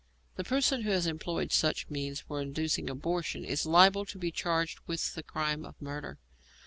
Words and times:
The 0.35 0.43
person 0.43 0.81
who 0.81 0.89
has 0.89 1.05
employed 1.05 1.51
such 1.51 1.87
means 1.91 2.21
for 2.21 2.41
inducing 2.41 2.89
abortion 2.89 3.45
is 3.45 3.67
liable 3.67 4.03
to 4.05 4.17
be 4.17 4.31
charged 4.31 4.79
with 4.87 5.13
the 5.13 5.21
crime 5.21 5.63
of 5.63 5.79
murder. 5.79 6.17